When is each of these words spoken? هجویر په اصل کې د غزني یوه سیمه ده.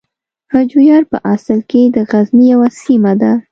هجویر 0.53 1.01
په 1.11 1.17
اصل 1.33 1.59
کې 1.69 1.81
د 1.95 1.97
غزني 2.09 2.45
یوه 2.53 2.67
سیمه 2.81 3.13
ده. 3.21 3.31